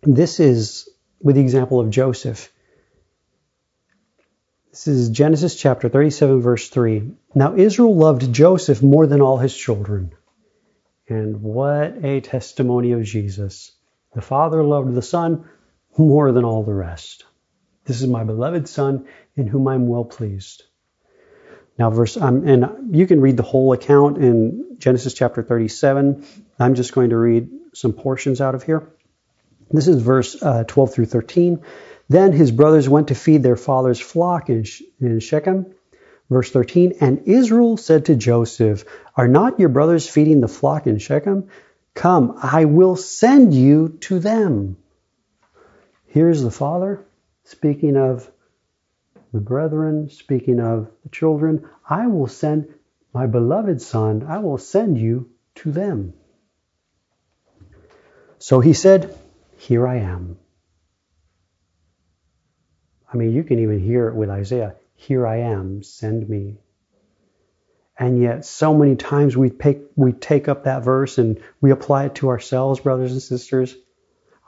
[0.00, 0.88] This is
[1.20, 2.52] with the example of Joseph.
[4.78, 7.10] This is Genesis chapter 37, verse 3.
[7.34, 10.12] Now Israel loved Joseph more than all his children.
[11.08, 13.72] And what a testimony of Jesus.
[14.14, 15.48] The Father loved the Son
[15.96, 17.24] more than all the rest.
[17.86, 20.62] This is my beloved Son in whom I'm well pleased.
[21.76, 26.24] Now, verse, um, and you can read the whole account in Genesis chapter 37.
[26.60, 28.88] I'm just going to read some portions out of here.
[29.70, 31.62] This is verse uh, 12 through 13.
[32.08, 34.64] Then his brothers went to feed their father's flock in,
[35.00, 35.74] in Shechem.
[36.30, 38.84] Verse 13, and Israel said to Joseph,
[39.16, 41.48] Are not your brothers feeding the flock in Shechem?
[41.94, 44.76] Come, I will send you to them.
[46.06, 47.04] Here's the father
[47.44, 48.30] speaking of
[49.32, 51.66] the brethren, speaking of the children.
[51.88, 52.74] I will send
[53.14, 56.12] my beloved son, I will send you to them.
[58.38, 59.16] So he said,
[59.58, 60.38] Here I am.
[63.12, 66.58] I mean, you can even hear it with Isaiah Here I am, send me.
[67.98, 72.04] And yet, so many times we take, we take up that verse and we apply
[72.04, 73.74] it to ourselves, brothers and sisters.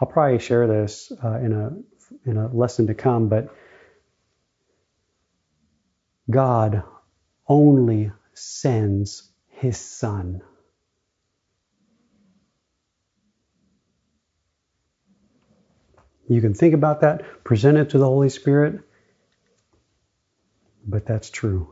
[0.01, 3.53] I'll probably share this uh, in a in a lesson to come, but
[6.31, 6.85] God
[7.49, 10.43] only sends His Son.
[16.31, 18.83] You can think about that, present it to the Holy Spirit,
[20.87, 21.68] but that's true.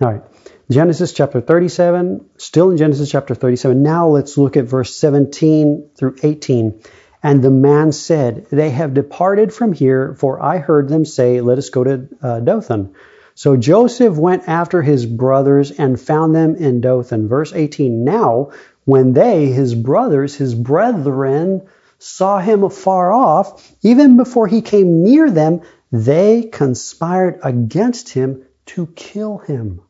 [0.00, 0.22] All right,
[0.70, 3.82] Genesis chapter 37, still in Genesis chapter 37.
[3.82, 6.80] Now let's look at verse 17 through 18.
[7.22, 11.58] And the man said, They have departed from here, for I heard them say, Let
[11.58, 12.94] us go to uh, Dothan.
[13.34, 17.28] So Joseph went after his brothers and found them in Dothan.
[17.28, 18.52] Verse 18 Now,
[18.86, 21.68] when they, his brothers, his brethren,
[22.00, 25.60] saw him afar off, even before he came near them,
[25.92, 29.82] they conspired against him to kill him,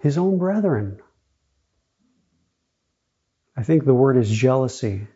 [0.00, 1.00] his own brethren.
[3.56, 5.06] I think the word is jealousy.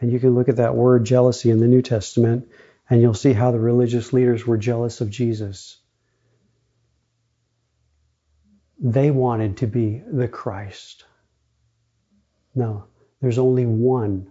[0.00, 2.48] And you can look at that word jealousy in the New Testament,
[2.88, 5.78] and you'll see how the religious leaders were jealous of Jesus.
[8.80, 11.04] They wanted to be the Christ.
[12.54, 12.84] No,
[13.20, 14.30] there's only one,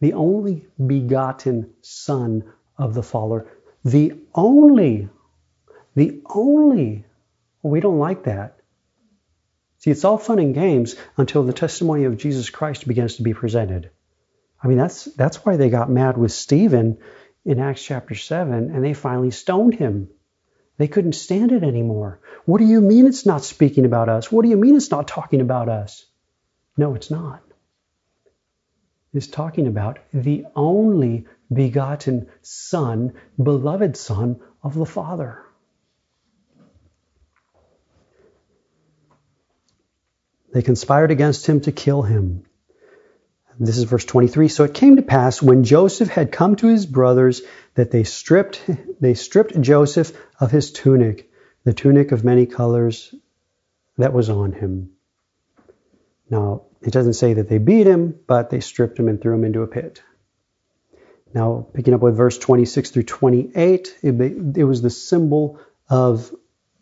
[0.00, 2.44] the only begotten Son
[2.76, 3.46] of the Father.
[3.84, 5.08] The only,
[5.94, 7.04] the only.
[7.62, 8.58] We don't like that.
[9.78, 13.34] See, it's all fun and games until the testimony of Jesus Christ begins to be
[13.34, 13.90] presented.
[14.62, 16.98] I mean, that's that's why they got mad with Stephen
[17.44, 20.08] in Acts chapter 7 and they finally stoned him.
[20.78, 22.20] They couldn't stand it anymore.
[22.44, 24.30] What do you mean it's not speaking about us?
[24.30, 26.04] What do you mean it's not talking about us?
[26.76, 27.42] No, it's not.
[29.16, 35.42] It's talking about the only begotten Son, beloved Son of the Father.
[40.52, 42.44] They conspired against him to kill him.
[43.58, 44.48] This is verse 23.
[44.48, 47.40] So it came to pass when Joseph had come to his brothers
[47.74, 48.60] that they stripped
[49.00, 51.30] they stripped Joseph of his tunic,
[51.64, 53.14] the tunic of many colors
[53.96, 54.90] that was on him.
[56.28, 59.44] Now, it doesn't say that they beat him, but they stripped him and threw him
[59.44, 60.02] into a pit.
[61.34, 64.20] Now, picking up with verse 26 through 28, it,
[64.56, 66.34] it was the symbol of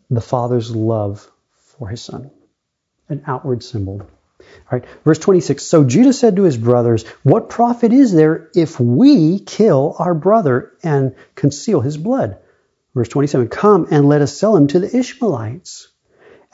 [0.09, 2.31] the father's love for his son,
[3.09, 4.07] an outward symbol.
[4.39, 5.63] All right, verse 26.
[5.63, 10.73] So Judah said to his brothers, What profit is there if we kill our brother
[10.83, 12.37] and conceal his blood?
[12.93, 13.49] Verse 27.
[13.49, 15.89] Come and let us sell him to the Ishmaelites,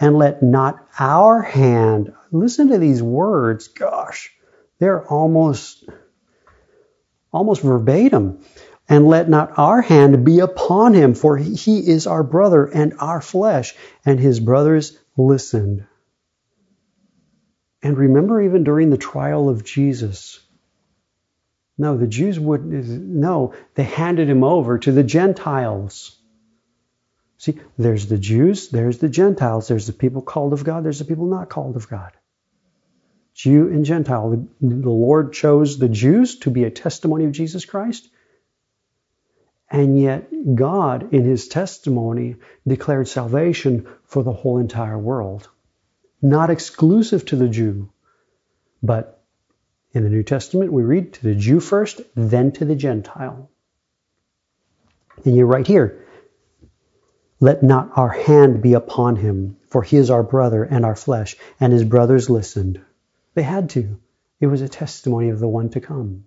[0.02, 4.32] and let not our hand, listen to these words, gosh,
[4.80, 5.88] they're almost,
[7.32, 8.44] almost verbatim.
[8.90, 13.22] And let not our hand be upon him, for he is our brother and our
[13.22, 13.74] flesh.
[14.04, 15.86] And his brothers listened.
[17.82, 20.42] And remember, even during the trial of Jesus,
[21.78, 26.21] no, the Jews would, no, they handed him over to the Gentiles.
[27.42, 31.06] See, there's the Jews, there's the Gentiles, there's the people called of God, there's the
[31.06, 32.12] people not called of God.
[33.34, 34.30] Jew and Gentile.
[34.62, 38.08] The, Lord chose the Jews to be a testimony of Jesus Christ.
[39.72, 42.36] And yet, God, in his testimony,
[42.68, 45.50] declared salvation for the whole entire world
[46.22, 47.92] not exclusive to the Jew,
[48.84, 49.24] but
[49.94, 53.50] in the New Testament, we read to the Jew first, then to the Gentile.
[55.26, 56.06] And you're right here.
[57.44, 61.36] Let not our hand be upon him, for he is our brother and our flesh.
[61.60, 62.80] And his brothers listened.
[63.34, 63.98] They had to.
[64.40, 66.26] It was a testimony of the one to come.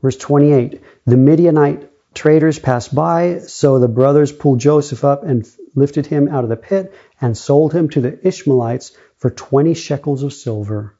[0.00, 6.06] Verse 28 The Midianite traders passed by, so the brothers pulled Joseph up and lifted
[6.06, 10.32] him out of the pit and sold him to the Ishmaelites for 20 shekels of
[10.32, 10.94] silver.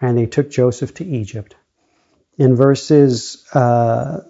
[0.00, 1.54] And they took Joseph to Egypt.
[2.36, 4.22] In verses uh,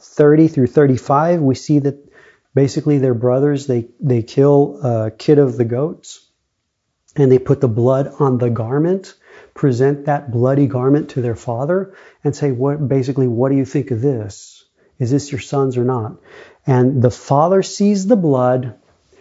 [0.00, 2.12] 30 through 35, we see that
[2.54, 6.26] basically their brothers, they, they kill a kid of the goats
[7.16, 9.14] and they put the blood on the garment,
[9.54, 13.90] present that bloody garment to their father and say, what, basically, what do you think
[13.90, 14.64] of this?
[14.98, 16.16] Is this your son's or not?
[16.66, 18.74] And the father sees the blood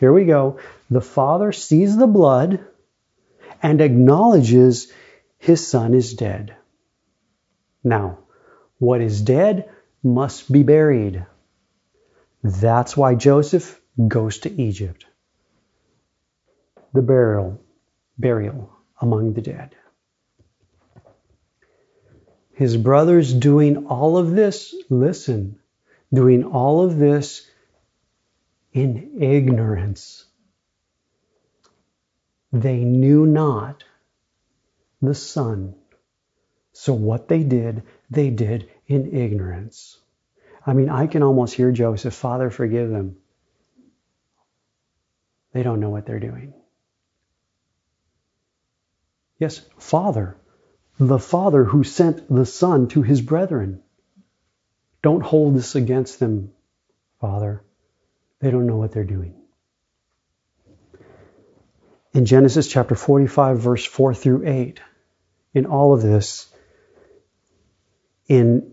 [0.04, 0.60] here we go.
[0.92, 2.60] The father sees the blood
[3.62, 4.92] and acknowledges
[5.38, 6.58] his son is dead.
[7.86, 8.20] Now,
[8.80, 9.70] what is dead
[10.04, 11.26] must be buried.
[12.44, 15.06] That's why Joseph goes to Egypt.
[16.94, 17.60] The burial,
[18.18, 18.72] burial
[19.02, 19.76] among the dead.
[22.54, 25.60] his brothers doing all of this, listen,
[26.14, 27.50] doing all of this
[28.72, 30.26] in ignorance.
[32.52, 33.84] They knew not
[35.02, 35.76] the Son.
[36.74, 40.00] So what they did, they did in ignorance.
[40.66, 43.18] I mean, I can almost hear Joseph, Father, forgive them.
[45.52, 46.54] They don't know what they're doing.
[49.40, 50.38] Yes, Father,
[51.00, 53.82] the Father who sent the Son to his brethren.
[55.02, 56.54] Don't hold this against them,
[57.20, 57.62] Father.
[58.40, 59.36] They don't know what they're doing.
[62.14, 64.80] In Genesis chapter 45, verse 4 through 8,
[65.54, 66.48] in all of this,
[68.28, 68.73] in,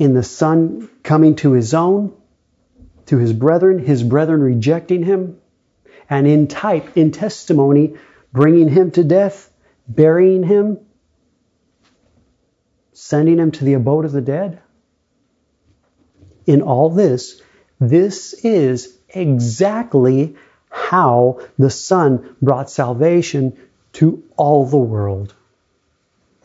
[0.00, 2.14] in the Son coming to his own,
[3.04, 5.38] to his brethren, his brethren rejecting him,
[6.08, 7.96] and in type, in testimony,
[8.32, 9.52] bringing him to death,
[9.86, 10.78] burying him,
[12.94, 14.62] sending him to the abode of the dead.
[16.46, 17.42] In all this,
[17.78, 20.34] this is exactly
[20.70, 23.54] how the Son brought salvation
[23.92, 25.34] to all the world.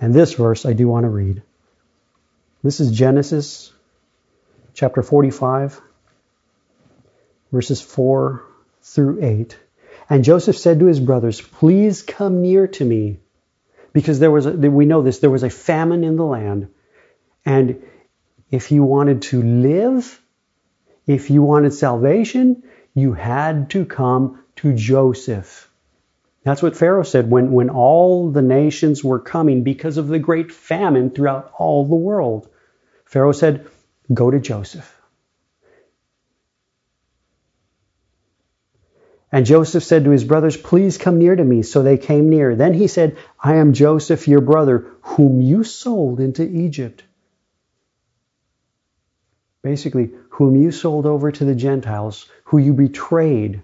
[0.01, 1.41] And this verse I do want to read.
[2.65, 3.71] This is Genesis
[4.73, 5.79] chapter 45,
[7.51, 8.43] verses 4
[8.81, 9.59] through 8.
[10.09, 13.19] And Joseph said to his brothers, Please come near to me.
[13.93, 16.69] Because there was, a, we know this, there was a famine in the land.
[17.45, 17.83] And
[18.49, 20.19] if you wanted to live,
[21.05, 22.63] if you wanted salvation,
[22.95, 25.69] you had to come to Joseph.
[26.43, 30.51] That's what Pharaoh said when, when all the nations were coming because of the great
[30.51, 32.49] famine throughout all the world.
[33.15, 33.65] Pharaoh said,
[34.13, 35.01] Go to Joseph.
[39.31, 41.61] And Joseph said to his brothers, Please come near to me.
[41.61, 42.57] So they came near.
[42.57, 47.05] Then he said, I am Joseph, your brother, whom you sold into Egypt.
[49.61, 53.61] Basically, whom you sold over to the Gentiles, who you betrayed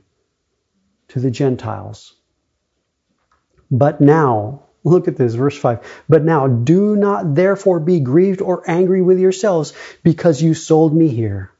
[1.09, 2.13] to the Gentiles.
[3.69, 6.03] But now, look at this, verse 5.
[6.09, 9.73] But now, do not therefore be grieved or angry with yourselves
[10.03, 11.51] because you sold me here.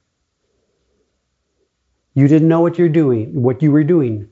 [2.14, 4.30] You didn't know what you're doing, what you were doing.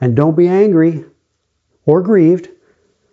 [0.00, 1.04] And don't be angry
[1.84, 2.48] or grieved,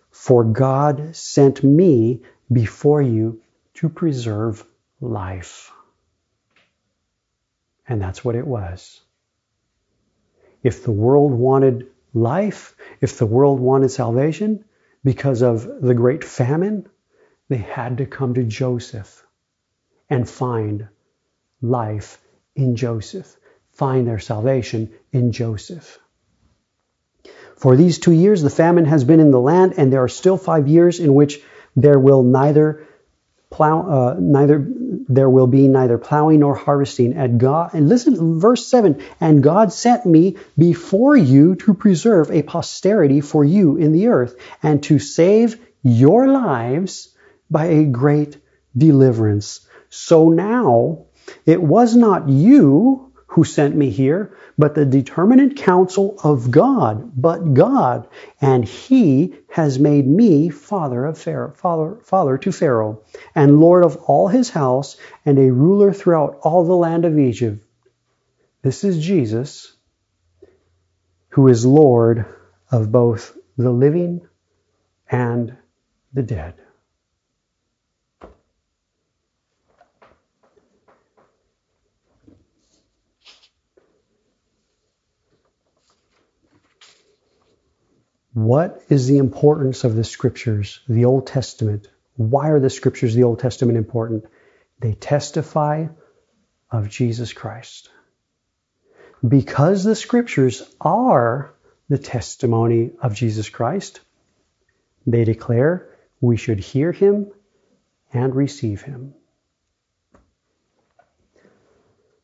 [0.09, 3.41] for God sent me before you
[3.75, 4.65] to preserve
[4.99, 5.71] life.
[7.87, 9.01] And that's what it was.
[10.63, 14.65] If the world wanted life, if the world wanted salvation
[15.03, 16.87] because of the great famine,
[17.47, 19.25] they had to come to Joseph
[20.09, 20.87] and find
[21.61, 22.21] life
[22.55, 23.37] in Joseph
[23.79, 25.99] find their salvation in Joseph.
[27.55, 30.37] For these two years the famine has been in the land, and there are still
[30.37, 31.41] five years in which
[31.77, 32.85] there will neither
[33.49, 34.67] plow, uh, neither
[35.07, 37.13] there will be neither plowing nor harvesting.
[37.13, 39.01] at God, and listen, verse seven.
[39.19, 44.35] And God sent me before you to preserve a posterity for you in the earth,
[44.61, 47.15] and to save your lives
[47.49, 48.37] by a great
[48.77, 49.67] deliverance.
[49.89, 51.05] So now
[51.45, 57.53] it was not you who sent me here, but the determinate counsel of God, but
[57.53, 58.07] God,
[58.41, 63.03] and he has made me father of Pharaoh, father, father to Pharaoh,
[63.35, 67.63] and lord of all his house, and a ruler throughout all the land of Egypt.
[68.63, 69.73] This is Jesus,
[71.29, 72.25] who is Lord
[72.71, 74.27] of both the living
[75.09, 75.55] and
[76.13, 76.55] the dead.
[88.33, 91.87] What is the importance of the scriptures, the Old Testament?
[92.15, 94.25] Why are the scriptures, the Old Testament, important?
[94.79, 95.87] They testify
[96.71, 97.89] of Jesus Christ.
[99.27, 101.53] Because the scriptures are
[101.89, 103.99] the testimony of Jesus Christ,
[105.07, 105.89] they declare
[106.21, 107.31] we should hear him
[108.13, 109.15] and receive him.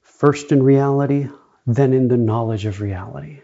[0.02, 1.28] First in reality,
[1.68, 3.42] then in the knowledge of reality.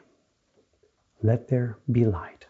[1.24, 2.41] Let there be light.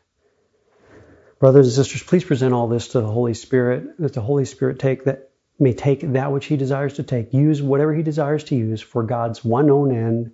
[1.42, 4.78] Brothers and sisters, please present all this to the Holy Spirit, that the Holy Spirit
[4.78, 8.56] take that may take that which he desires to take, use whatever he desires to
[8.56, 10.34] use for God's one own end,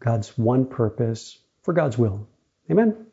[0.00, 2.26] God's one purpose, for God's will.
[2.70, 3.06] Amen.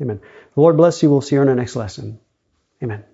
[0.00, 0.20] Amen.
[0.54, 1.10] The Lord bless you.
[1.10, 2.18] We'll see you in our next lesson.
[2.82, 3.04] Amen.